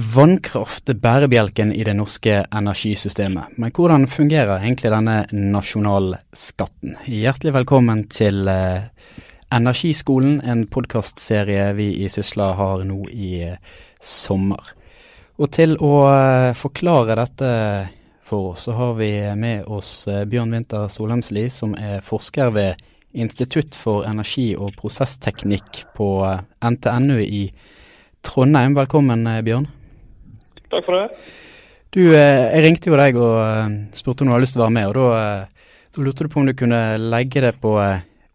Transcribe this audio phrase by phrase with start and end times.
[0.00, 3.56] Vannkraft er bærebjelken i det norske energisystemet.
[3.60, 6.94] Men hvordan fungerer egentlig denne nasjonalskatten?
[7.04, 8.86] Hjertelig velkommen til eh,
[9.52, 13.58] Energiskolen, en podkastserie vi i Sysla har nå i eh,
[14.00, 14.70] sommer.
[15.36, 17.50] Og til å eh, forklare dette
[18.24, 23.74] for oss, så har vi med oss Bjørn Winther Solheimsli, som er forsker ved Institutt
[23.76, 26.08] for energi og prosessteknikk på
[26.62, 27.42] NTNU i
[28.22, 28.78] Trondheim.
[28.78, 29.68] Velkommen, Bjørn.
[30.70, 31.24] Takk for det.
[31.90, 34.68] Du, eh, jeg ringte jo deg og eh, spurte om du hadde lyst til å
[34.68, 35.48] være med, og da
[35.90, 37.72] da lurte du på om du kunne legge det på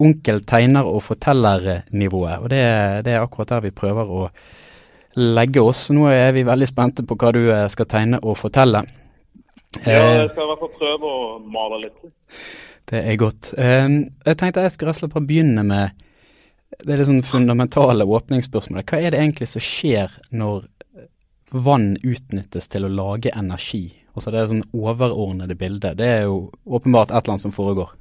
[0.04, 2.42] onkel, tegner og forteller-nivået.
[2.44, 2.64] Og det,
[3.08, 4.26] det, er akkurat der vi prøver å
[5.16, 5.86] legge oss.
[5.96, 8.84] Nå er vi veldig spente på hva du skal tegne og fortelle.
[9.86, 12.12] Ja, jeg skal i hvert fall prøve å male litt.
[12.92, 13.54] Det er godt.
[13.56, 16.06] Jeg tenkte jeg skulle rett og slett bare begynne med
[16.84, 18.90] det litt sånn fundamentale åpningsspørsmålet.
[18.90, 20.68] Hva er det egentlig som skjer når
[21.56, 23.88] vann utnyttes til å lage energi.
[24.16, 25.98] Altså det er sånn overordnede bildet.
[26.00, 27.94] Det er jo åpenbart et eller annet som foregår.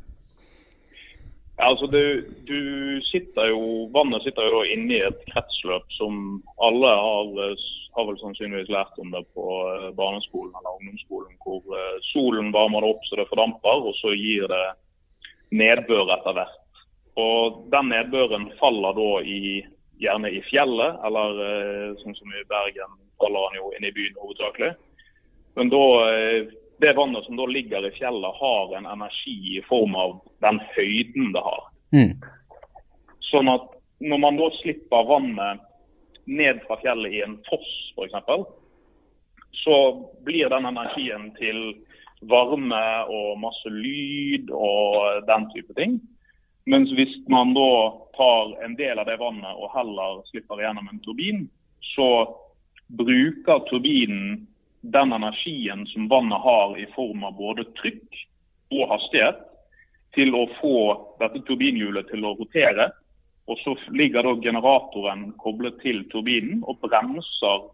[1.57, 2.03] Ja, altså du,
[2.49, 2.61] du
[3.13, 7.55] sitter jo, Vannet sitter jo inne i et kretsløp som alle har,
[7.95, 12.83] har vel sannsynligvis lært om det på eh, barneskolen eller ungdomsskolen, hvor eh, solen varmer
[12.83, 14.65] det opp så det fordamper, og så gir det
[15.55, 16.61] nedbør etter hvert.
[17.23, 19.63] Og Den nedbøren faller da i,
[20.03, 24.21] gjerne i fjellet, eller eh, sånn som i Bergen faller han jo inn i byen
[24.21, 24.75] hovedsakelig.
[25.57, 26.47] Men da, eh,
[26.83, 31.33] det vannet som da ligger i fjellet, har en energi i form av den høyden
[31.33, 31.63] det har.
[31.95, 32.13] Mm.
[33.31, 33.71] Sånn at
[34.05, 35.63] når man da slipper vannet
[36.27, 38.47] ned fra fjellet i en foss f.eks.,
[39.65, 39.77] så
[40.27, 41.61] blir den energien til
[42.29, 46.01] varme og masse lyd og den type ting.
[46.67, 47.71] Mens hvis man da
[48.17, 51.45] tar en del av det vannet og heller slipper gjennom en turbin,
[51.95, 52.09] så
[52.87, 54.47] bruker turbinen
[54.81, 58.21] den energien som vannet har i form av både trykk
[58.75, 59.41] og hastighet,
[60.15, 60.77] til å få
[61.19, 62.91] dette turbinhjulet til å rotere.
[63.51, 67.65] Og så ligger da generatoren koblet til turbinen og bremser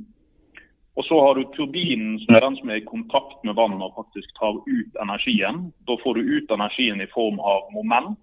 [0.94, 3.96] Og så har du turbinen, som er den som er i kontakt med vannet og
[3.96, 5.72] faktisk tar ut energien.
[5.88, 8.14] Da får du ut energien i form av moment.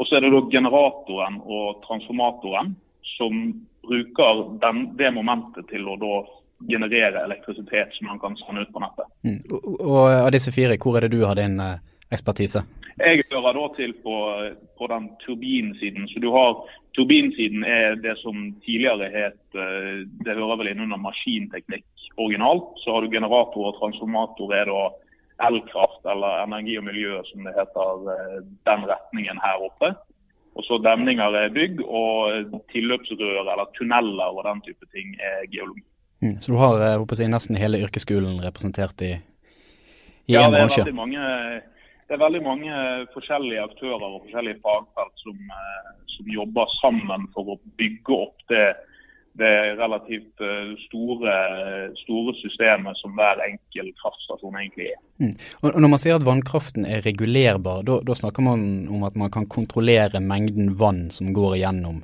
[0.00, 2.72] Og så er det da generatoren og transformatoren
[3.16, 3.44] som
[3.84, 6.14] bruker den, det momentet til å da
[6.70, 9.10] generere elektrisitet som man kan sende ut på nettet.
[9.28, 9.42] Mm.
[9.52, 11.76] Og, av disse fire, hvor er det du har din uh,
[12.08, 12.64] ekspertise?
[12.96, 14.16] Jeg hører da til på,
[14.78, 16.08] på den turbinsiden.
[16.08, 16.64] Så du har
[16.94, 22.76] Turbinsiden er det som tidligere het eh, Det hører vel inn under maskinteknikk originalt.
[22.84, 24.82] Så har du generator og transformator er da
[25.48, 28.36] elkraft eller energi og miljø, som det heter, eh,
[28.70, 29.90] den retningen her oppe.
[30.54, 35.82] Og så demninger er bygg, og tilløpsrør eller tunneler og den type ting er geologi.
[36.22, 39.16] Mm, så du har jeg nesten hele yrkesskolen representert i,
[40.30, 40.84] i ja, en bransje?
[40.84, 41.64] Ja, det er veldig mange
[42.08, 42.80] det er veldig mange
[43.14, 48.66] forskjellige aktører og forskjellige fagfelt som, eh, som jobber sammen for å bygge opp det,
[49.40, 51.34] det relativt eh, store,
[52.02, 55.00] store, systemet som hver enkel kraftstasjon egentlig er.
[55.24, 55.34] Mm.
[55.62, 59.48] Og Når man sier at vannkraften er regulerbar, da snakker man om at man kan
[59.48, 62.02] kontrollere mengden vann som går igjennom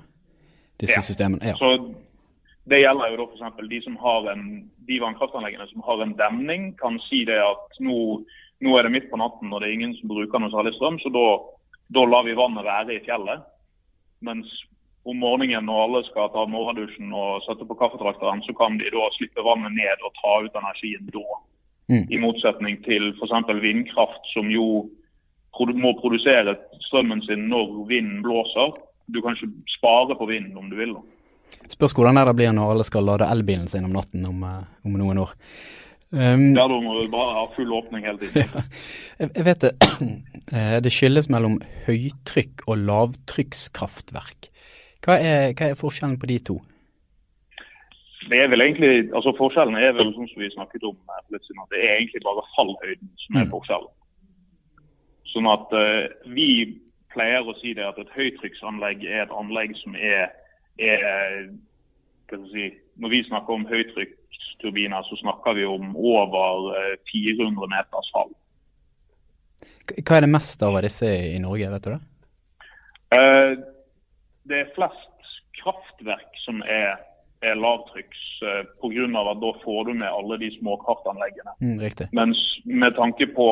[0.81, 1.05] disse ja.
[1.05, 1.53] systemene?
[1.53, 1.61] Ja.
[1.61, 1.77] Så
[2.71, 3.65] det gjelder jo da f.eks.
[3.69, 4.45] De, som har en,
[4.89, 8.23] de vannkraftanleggene som har en demning, kan si det at nå
[8.61, 10.99] nå er det midt på natten og det er ingen som bruker noe særlig strøm,
[11.03, 11.27] så da,
[11.97, 13.47] da lar vi vannet være i fjellet.
[14.27, 14.51] Mens
[15.09, 19.07] om morgenen når alle skal ta morgendusjen og sette på kaffetrakteren, så kan de da
[19.17, 21.39] slippe vannet ned og ta ut energien da.
[21.91, 22.05] Mm.
[22.07, 23.55] I motsetning til f.eks.
[23.63, 24.87] vindkraft, som jo
[25.75, 26.55] må produsere
[26.87, 28.77] strømmen sin når vinden blåser.
[29.11, 30.95] Du kan ikke spare på vinden om du vil.
[31.71, 34.95] Spørs hvordan det blir når alle skal lade elbilen sin om natten om, eh, om
[35.01, 35.35] noen år.
[36.11, 38.49] Um, ja, du må bare ha full åpning hele tiden.
[39.21, 39.75] Ja, jeg vet det.
[40.51, 44.49] Eh, det skilles mellom høytrykk og lavtrykkskraftverk.
[45.05, 46.57] Hva er, hva er forskjellen på de to?
[48.27, 50.97] Det er vel egentlig, altså Forskjellen er vel sånn som vi snakket om
[51.31, 53.53] litt siden, at det er egentlig bare fallhøyden som er mm.
[53.55, 53.93] forskjellen.
[55.31, 56.51] Sånn at uh, Vi
[57.15, 60.35] pleier å si det at et høytrykksanlegg er et anlegg som er,
[60.83, 61.07] er
[62.51, 62.67] si,
[62.99, 63.71] Når vi snakker om
[64.61, 68.33] høytrykksturbiner, så snakker vi om over 400 eh, meters fall.
[69.91, 72.01] Hva er det mest av disse i Norge, vet du det?
[73.11, 73.59] Uh,
[74.47, 75.07] det er flest
[75.63, 76.99] kraftverk som er
[77.41, 79.05] er lavtrykks eh, pga.
[79.31, 81.55] at da får du med alle de småkraftanleggene.
[81.65, 81.81] Mm,
[82.13, 83.47] Mens med tanke på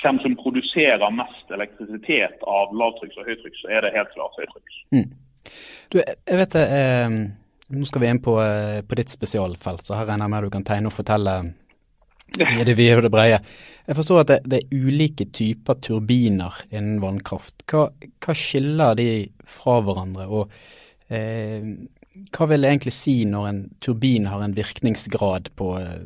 [0.00, 4.80] hvem som produserer mest elektrisitet av lavtrykks og høytrykks, så er det helt klart høytrykks.
[4.96, 5.12] Mm.
[5.92, 7.20] Du, jeg vet det, eh,
[7.72, 10.50] Nå skal vi inn på, eh, på ditt spesialfelt, så her regner jeg med du
[10.52, 11.36] kan tegne og fortelle
[12.34, 13.40] i det vide og det brede.
[13.86, 17.64] Jeg forstår at det, det, er ulike typer turbiner innen vannkraft.
[17.70, 17.86] Hva,
[18.24, 19.08] hva skiller de
[19.48, 20.26] fra hverandre?
[20.28, 20.52] og
[21.08, 21.74] eh,
[22.34, 26.04] hva vil det egentlig si når en turbin har en virkningsgrad på eh,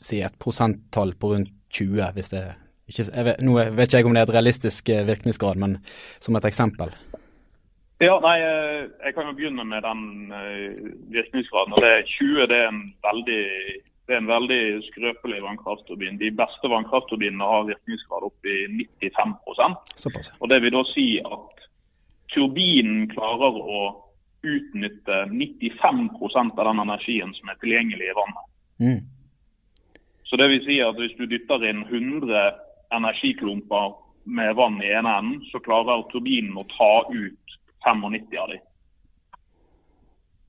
[0.00, 2.44] si et prosenttall på rundt 20, hvis det
[2.84, 5.78] ikke, jeg vet, Nå vet ikke jeg om det er et realistisk eh, virkningsgrad, men
[6.22, 6.92] som et eksempel.
[8.02, 10.32] Ja, nei, eh, Jeg kan jo begynne med den
[11.14, 11.72] virkningsgraden.
[11.72, 13.44] og det er 20 det er en veldig,
[14.06, 16.18] det er en veldig skrøpelig vannkraftturbin.
[16.18, 18.66] De beste vannkraftturbinene har virkningsgrad opp i
[19.00, 19.36] 95
[19.96, 20.32] Såpass.
[20.40, 21.68] Og Det vil da si at
[22.34, 24.04] turbinen klarer å
[24.44, 28.46] utnytte 95% av den energien som er tilgjengelig i vannet.
[28.80, 29.02] Mm.
[30.24, 32.52] Så det vil si at Hvis du dytter inn 100
[32.92, 33.94] energiklumper
[34.24, 37.43] med vann i ene enden, så klarer turbinen å ta ut
[37.84, 38.64] 95 av dem.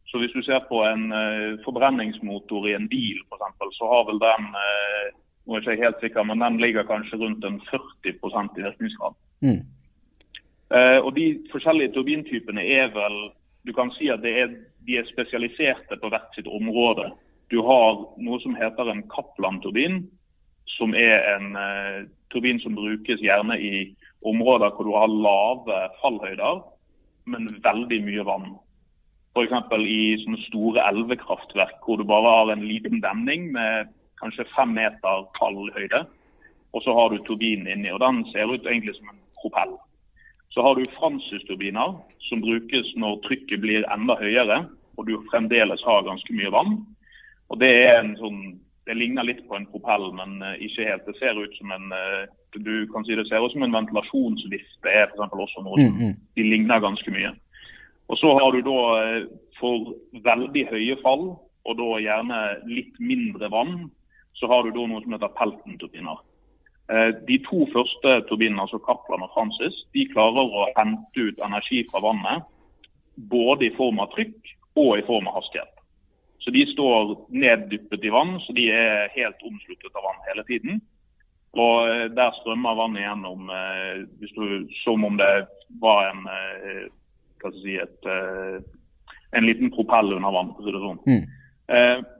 [0.05, 4.21] Så Hvis du ser på en uh, forbrenningsmotor i en bil, f.eks., så har vel
[4.21, 5.07] den uh,
[5.45, 8.13] nå er jeg ikke helt sikker, men den ligger kanskje rundt en 40
[8.57, 9.17] i virkningsgrad.
[9.41, 9.59] Mm.
[10.71, 13.17] Uh, og De forskjellige turbintypene er vel
[13.67, 14.53] du kan si at er,
[14.87, 17.09] de er spesialiserte på hvert sitt område.
[17.51, 20.03] Du har noe som heter en Kaplan-turbin,
[20.77, 21.57] som er en
[22.33, 26.61] turbin som brukes gjerne i områder hvor du har lave fallhøyder,
[27.31, 28.53] men veldig mye vann.
[29.35, 29.55] F.eks.
[29.83, 33.91] i sånne store elvekraftverk hvor du bare har en liten demning med
[34.21, 36.05] kanskje fem meter fallhøyde.
[36.75, 39.75] Og så har du turbinen inni, og den ser ut egentlig som en propell.
[40.51, 41.95] Så har du Francis-turbiner,
[42.29, 44.65] som brukes når trykket blir enda høyere
[44.97, 46.77] og du fremdeles har ganske mye vann.
[47.49, 48.41] Og Det er en sånn,
[48.85, 51.07] det ligner litt på en propell, men uh, ikke helt.
[51.07, 54.91] Det ser ut som en uh, du kan si det ser ut som en ventilasjonsvifte
[54.91, 56.13] er for også noe som mm, mm.
[56.37, 57.33] de ligner ganske mye.
[58.07, 59.25] Og Så har du da uh,
[59.59, 59.91] for
[60.25, 61.27] veldig høye fall,
[61.65, 62.39] og da gjerne
[62.69, 63.89] litt mindre vann,
[64.37, 66.21] så har du da noe som heter Pelton-turbiner.
[66.93, 71.81] Eh, de to første turbinene, altså Kaplan og Francis, de klarer å hente ut energi
[71.89, 72.45] fra vannet.
[73.15, 75.71] Både i form av trykk og i form av hastighet.
[76.45, 80.83] Så De står neddyppet i vann, så de er helt omsluttet av vann hele tiden.
[81.57, 85.31] Og eh, Der strømmer vannet gjennom eh, du, som om det
[85.81, 86.27] var en,
[87.41, 88.09] hva skal si, et,
[89.35, 90.53] en liten propell under vann.
[90.53, 91.01] for det sånn.
[91.09, 91.25] Mm.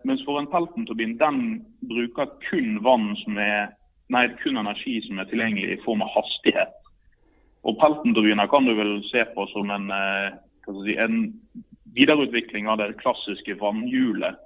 [0.10, 1.42] mens for en Pelton-turbin den
[1.86, 2.80] bruker kun
[3.38, 3.76] er
[4.10, 6.74] nei, kun energi som er tilgjengelig i form av hastighet.
[7.66, 10.36] Og Peltenturbiner kan du vel se på som en, eh,
[10.84, 11.34] si, en
[11.96, 14.40] videreutvikling av det klassiske vannhjulet.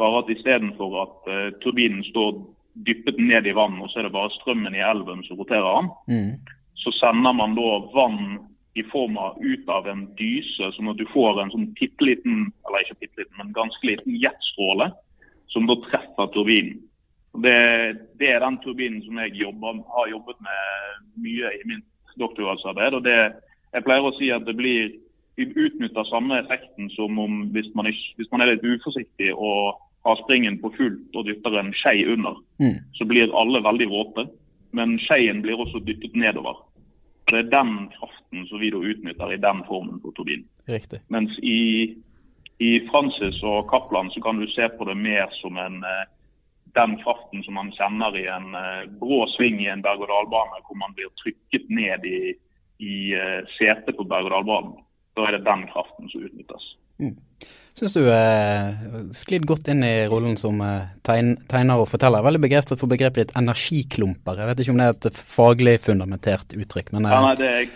[0.00, 2.40] Bare at istedenfor at uh, turbinen står
[2.86, 5.90] dyppet ned i vann, og så er det bare strømmen i elven som roterer den,
[6.08, 6.54] mm.
[6.80, 8.38] så sender man da vann
[8.74, 11.68] i form av ut av en dyse, sånn at du får en sånn
[12.00, 14.88] liten, eller ikke liten, men ganske liten jetstråle
[15.52, 16.80] som da treffer turbinen.
[17.44, 17.56] Det,
[18.20, 21.86] det, er den turbinen som jeg jobber, har jobbet med mye i mitt
[22.20, 22.96] doktorgradsarbeid.
[22.96, 23.32] og det,
[23.72, 24.92] Jeg pleier å si at det blir
[25.36, 30.18] utnytter samme effekten som om hvis man, ikke, hvis man er litt uforsiktig og har
[30.24, 32.78] springen på fullt og dytter en skei under, mm.
[32.98, 34.26] så blir alle veldig våte.
[34.72, 36.56] Men skeien blir også dyttet nedover.
[37.30, 40.48] Det er den kraften som vi da utnytter i den formen på turbinen.
[40.68, 41.02] Riktig.
[41.12, 41.94] Mens i,
[42.58, 46.08] i Francis og Kaplan så kan du se på det mer som en eh,
[46.74, 48.54] den kraften som man kjenner i en
[49.00, 52.32] brå sving i en berg-og-dal-bane, hvor man blir trykket ned i,
[52.80, 54.78] i uh, setet på berg-og-dal-banen.
[55.18, 56.70] Da er det den kraften som utnyttes.
[57.02, 57.16] Mm.
[57.72, 58.74] Syns du er
[59.16, 60.58] sklidd godt inn i rollen som
[61.06, 62.20] tegn, tegner og forteller.
[62.20, 64.42] Jeg er veldig begeistret for begrepet ditt energiklumper.
[64.42, 67.70] Jeg vet ikke om det er et faglig fundamentert uttrykk, men ja, Nei, det er,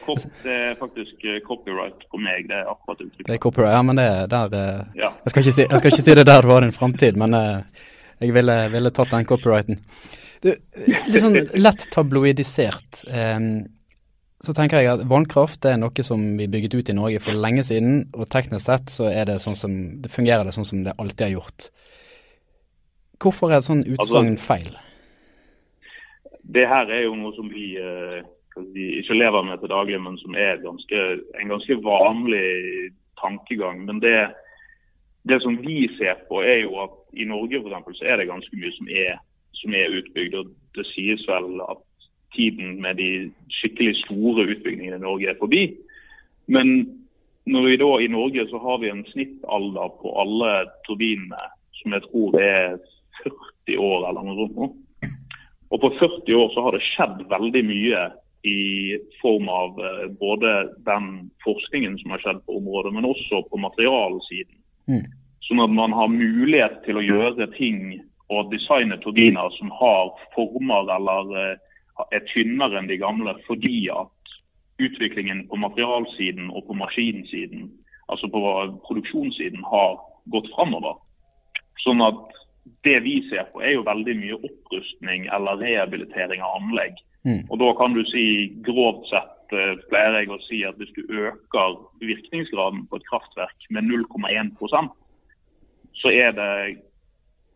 [0.45, 2.45] det er, faktisk copyright på meg.
[2.50, 3.31] Det er akkurat uttrykket.
[3.31, 4.59] Det er copyright, ja, men det er der
[5.00, 5.11] ja.
[5.25, 7.40] jeg, skal si, jeg, skal ikke si, det der du har din framtid, men
[8.21, 9.81] jeg ville, ville tatt den copyrighten.
[10.45, 10.52] Du,
[10.87, 13.00] litt sånn lett tabloidisert.
[13.09, 13.49] Um,
[14.47, 17.65] så tenker jeg at vannkraft er noe som vi bygget ut i Norge for lenge
[17.67, 20.95] siden, og teknisk sett så er det sånn som, det fungerer det sånn som det
[21.03, 21.69] alltid har gjort.
[23.23, 24.73] Hvorfor er et sånn utsagn altså, feil?
[26.57, 28.21] Det her er jo noe som vi, eh,
[28.75, 31.07] vi, ikke lever med til daglig, men som er ganske,
[31.41, 33.83] en ganske vanlig tankegang.
[33.88, 34.19] Men det,
[35.26, 38.61] det som vi ser på, er jo at i Norge eksempel, så er det ganske
[38.61, 39.19] mye som er,
[39.59, 40.38] som er utbygd.
[40.38, 41.83] og Det sies vel at
[42.37, 43.11] tiden med de
[43.59, 45.64] skikkelig store utbyggingene i Norge er forbi.
[46.47, 46.73] Men
[47.47, 50.52] når vi da i Norge så har vi en snittalder på alle
[50.87, 51.50] turbinene
[51.81, 52.78] som jeg tror er
[53.23, 54.83] 40 år eller noe sånt.
[55.75, 58.07] Og på 40 år så har det skjedd veldig mye
[58.47, 60.52] i form av eh, både
[60.87, 64.55] den forskningen som har skjedd på området, men også på materialsiden.
[64.87, 65.02] Mm.
[65.49, 67.97] Sånn at man har mulighet til å gjøre ting
[68.31, 71.57] og designe turbiner som har former eller eh,
[72.12, 74.35] er tynnere enn de gamle fordi at
[74.83, 77.71] utviklingen på materialsiden og på maskinsiden,
[78.12, 78.41] altså på
[78.87, 79.97] produksjonssiden, har
[80.33, 80.99] gått framover.
[81.81, 82.21] Sånn at
[82.85, 87.00] det vi ser på, er jo veldig mye opprustning eller rehabilitering av anlegg.
[87.25, 87.43] Mm.
[87.49, 88.26] Og da kan du si
[88.67, 93.69] grovt sett eh, pleier jeg å si at hvis du øker virkningsgraden på et kraftverk
[93.75, 94.93] med 0,1%
[96.00, 96.53] så er det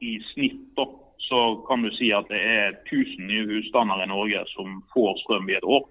[0.01, 4.45] i snitt opp så kan du si at det er 1000 nye husstander i Norge
[4.55, 5.85] som får strøm i et år.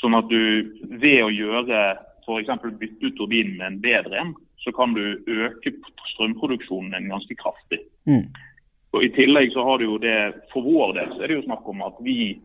[0.00, 0.42] Sånn at du
[1.00, 1.80] ved å gjøre
[2.26, 2.50] f.eks.
[2.80, 5.72] bytte ut turbinen med en bedre en, så kan du øke
[6.12, 7.80] strømproduksjonen ganske kraftig.
[8.10, 8.26] Mm.
[8.96, 10.18] Og I tillegg så har du jo det
[10.52, 12.38] for vår del så er det jo snakk om at vi,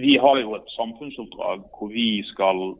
[0.00, 2.72] vi har jo et samfunnsoppdrag hvor vi skal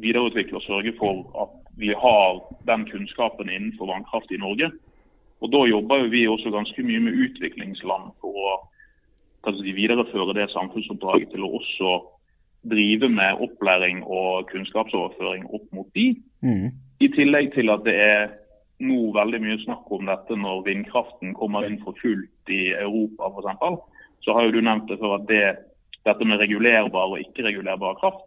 [0.00, 4.70] videreutvikle og sørge for at vi har den kunnskapen innenfor vannkraft i Norge.
[5.42, 11.32] Og Da jobber vi også ganske mye med utviklingsland for å si, videreføre det samfunnsoppdraget
[11.32, 11.96] til å også
[12.70, 16.12] drive med opplæring og kunnskapsoverføring opp mot de.
[16.46, 16.70] Mm.
[17.02, 18.30] I tillegg til at det er
[18.82, 23.82] nå veldig mye snakk om dette når vindkraften kommer inn for fullt i Europa f.eks.
[24.22, 25.42] Så har jo du nevnt det før at det,
[26.06, 28.22] dette med regulerbar og ikke-regulerbar kraft.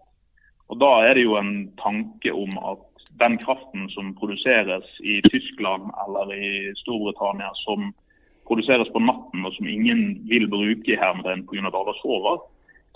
[0.67, 5.91] Og Da er det jo en tanke om at den kraften som produseres i Tyskland
[6.03, 7.93] eller i Storbritannia, som
[8.47, 11.67] produseres på natten og som ingen vil bruke i hermetegn pga.
[11.67, 12.43] at alle sover,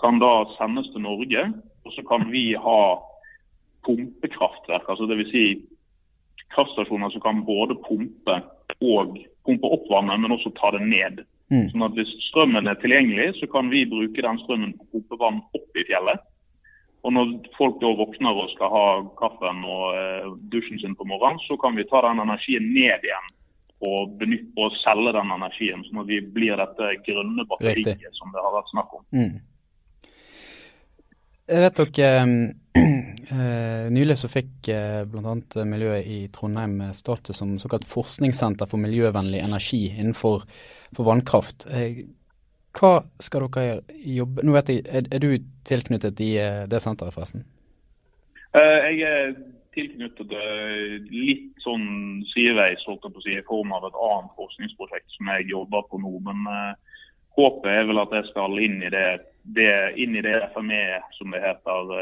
[0.00, 1.42] kan da sendes til Norge.
[1.84, 2.82] Og så kan vi ha
[3.86, 5.30] pumpekraftverk, altså dvs.
[5.32, 5.44] Si
[6.54, 8.36] kraftstasjoner som kan både pumpe
[8.80, 11.22] og pumpe opp vannet, men også ta det ned.
[11.50, 11.68] Mm.
[11.72, 15.20] Sånn at Hvis strømmen er tilgjengelig, så kan vi bruke den strømmen på å pumpe
[15.22, 16.22] vann opp i fjellet.
[17.00, 18.86] Og når folk da våkner og skal ha
[19.20, 23.30] kaffen og eh, dusjen sin på morgenen, så kan vi ta den energien ned igjen
[23.80, 28.12] og, benytte, og selge den energien, sånn at vi blir dette grønne batteriet Riktig.
[28.18, 29.06] som det har vært snakk om.
[29.16, 29.38] Mm.
[31.50, 32.10] Jeg vet dere
[32.76, 35.34] eh, Nylig så fikk eh, bl.a.
[35.66, 40.44] miljøet i Trondheim status som såkalt forskningssenter for miljøvennlig energi innenfor
[41.00, 41.64] vannkraft.
[42.70, 46.82] Eh, hva skal dere jobbe Nå vet jeg, Er, er du tilknyttet i eh, det
[46.82, 47.44] senteret, forresten?
[48.54, 49.34] Uh, jeg er
[49.74, 54.32] tilknyttet uh, litt sånn sideveis holdt jeg på å si, i form av et annet
[54.34, 56.16] forskningsprosjekt som jeg jobber på nå.
[56.26, 56.48] Men
[57.38, 59.04] håpet er vel at jeg skal inn i det,
[59.54, 59.70] det,
[60.02, 61.94] inn i det FME, som det heter,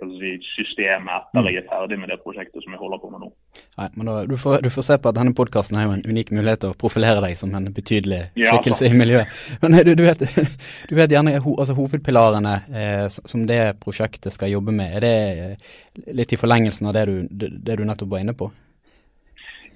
[0.00, 1.48] si, systemet etter mm.
[1.48, 3.30] jeg er ferdig med det prosjektet som jeg holder på med nå.
[3.76, 6.04] Nei, men da, du, får, du, får, se på at denne podkasten er jo en
[6.06, 9.40] unik mulighet til å profilere deg som en betydelig skikkelse ja, i miljøet.
[9.62, 10.22] Men du, du, vet,
[10.90, 14.98] du vet, gjerne altså, hovedpilarene eh, som det prosjektet skal jobbe med.
[14.98, 15.16] Er det
[15.48, 15.74] eh,
[16.16, 17.16] litt i forlengelsen av det du,
[17.48, 18.50] det du nettopp var inne på?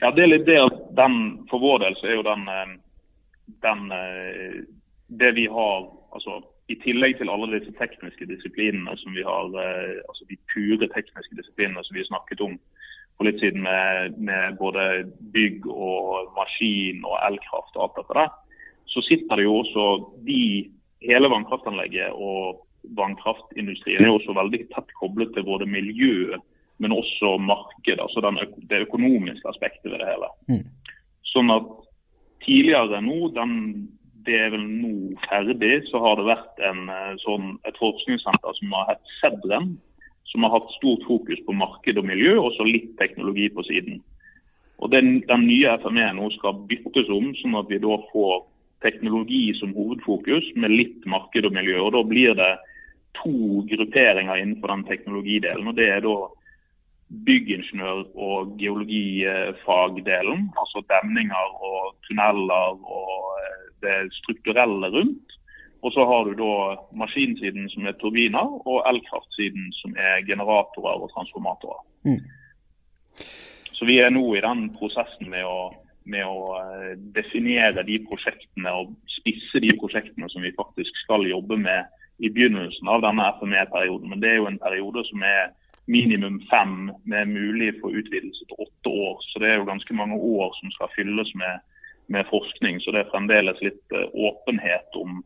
[0.00, 1.16] Ja, det er litt det at den,
[1.50, 2.76] For vår del så er jo den, eh,
[3.66, 4.60] den eh,
[5.20, 9.98] Det vi har altså i tillegg til alle disse tekniske disiplinene som vi har, eh,
[10.08, 12.58] altså de pure tekniske disiplinene som vi har snakket om
[13.16, 14.84] for litt siden med, med både
[15.34, 18.30] bygg og maskin og elkraft og alt dette der,
[18.90, 19.86] så sitter det jo også
[20.26, 20.42] de
[21.00, 22.58] Hele vannkraftanlegget og
[22.98, 26.42] vannkraftindustrien er også veldig tett koblet til både miljøet,
[26.76, 28.02] men også markedet.
[28.04, 28.36] Altså den,
[28.68, 30.28] det økonomiske aspektet ved det hele.
[30.52, 30.66] Mm.
[31.32, 31.70] Sånn at
[32.44, 33.54] tidligere nå, den
[34.26, 34.94] det er vel nå
[35.28, 39.78] ferdig, så har det vært en, eh, sånn, et forskningssenter som har hett Sedren,
[40.30, 44.02] som har hatt stort fokus på marked og miljø, og så litt teknologi på siden.
[44.80, 48.46] Og Den, den nye FME nå skal byttes om, sånn at vi da får
[48.80, 51.76] teknologi som hovedfokus med litt marked og miljø.
[51.84, 52.52] og Da blir det
[53.20, 55.68] to grupperinger innenfor den teknologidelen.
[55.68, 56.16] og Det er da
[57.10, 60.50] byggingeniør- og geologifagdelen.
[60.60, 65.28] Altså demninger og tunneler og eh, det strukturelle rundt.
[65.82, 66.54] Og så har du da
[67.02, 71.84] maskinsiden som er turbiner, og elkraftsiden som er generatorer og transformatorer.
[72.04, 72.20] Mm.
[73.72, 75.70] Så vi er nå i den prosessen med å,
[76.04, 81.56] med å, eh, definere de prosjektene og spisse de prosjektene som vi faktisk skal jobbe
[81.56, 81.88] med
[82.20, 84.10] i begynnelsen av denne FME-perioden.
[84.10, 85.48] Men det er jo en periode som er
[85.90, 89.16] minimum fem, med mulig for utvidelse til åtte år.
[89.30, 91.64] Så det er jo ganske mange år som skal fylles med,
[92.14, 92.78] med forskning.
[92.80, 95.20] Så det er fremdeles litt eh, åpenhet om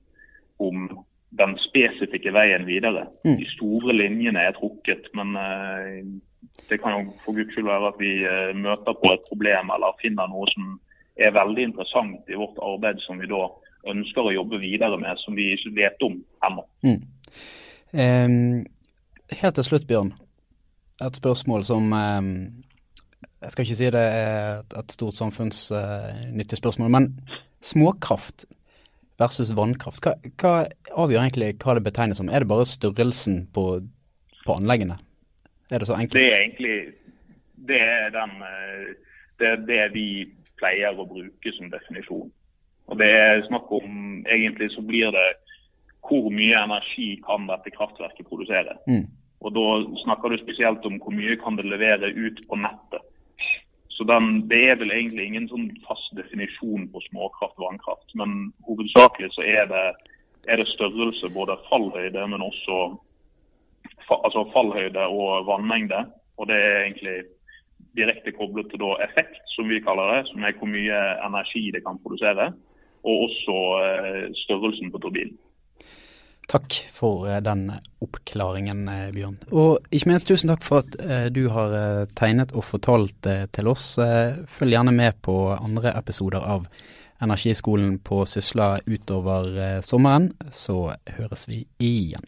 [0.62, 1.04] om
[1.38, 3.09] den spesifikke veien videre.
[3.25, 3.37] Mm.
[3.40, 5.99] De store linjene er trukket, men uh,
[6.71, 9.99] det kan jo for guds skyld være at vi uh, møter på et problem eller
[10.02, 10.76] finner noe som
[11.18, 13.47] er veldig interessant i vårt arbeid som vi da
[13.90, 16.16] ønsker å jobbe videre med, som vi ikke vet om
[16.47, 16.64] ennå.
[16.87, 17.02] Mm.
[17.94, 18.64] Um,
[19.30, 20.14] helt til slutt, Bjørn.
[21.02, 22.28] Et spørsmål som um,
[23.42, 27.08] Jeg skal ikke si det er et stort samfunnsnyttig uh, spørsmål, men
[27.64, 28.44] småkraft
[29.18, 30.04] versus vannkraft.
[30.04, 30.52] Hva, hva,
[31.04, 32.28] avgjør egentlig hva det betegnes som?
[32.28, 33.66] Er det bare størrelsen på,
[34.46, 34.98] på anleggene?
[35.70, 36.18] Er det så enkelt?
[36.18, 36.78] Det er egentlig
[37.68, 38.88] det er, den, eh,
[39.38, 40.08] det er det vi
[40.60, 42.30] pleier å bruke som definisjon.
[42.90, 45.28] Og det er snakk om Egentlig så blir det
[46.04, 48.76] hvor mye energi kan dette kraftverket produsere.
[48.88, 49.06] Mm.
[49.44, 49.66] Og Da
[50.04, 53.02] snakker du spesielt om hvor mye kan det levere ut på nettet.
[53.88, 58.08] Så den, Det er vel egentlig ingen sånn fast definisjon på småkraft og vannkraft.
[58.14, 59.84] Men hovedsakelig så er det,
[60.48, 62.96] er det størrelse, både fallhøyde, men også
[64.10, 66.06] altså fallhøyde og vannmengde.
[66.38, 67.19] Og det er egentlig
[67.97, 72.00] direkte koblet til effekt, som vi kaller det, som er hvor mye energi det kan
[72.02, 72.50] produsere.
[73.04, 75.38] Og også eh, størrelsen på turbinen.
[76.47, 77.73] Takk for eh, den
[78.04, 79.39] oppklaringen, eh, Bjørn.
[79.52, 83.95] Og ikke minst tusen takk for at eh, du har tegnet og fortalt til oss.
[84.59, 86.69] Følg gjerne med på andre episoder av
[87.25, 92.26] Energiskolen på Sysla utover sommeren, så høres vi igjen.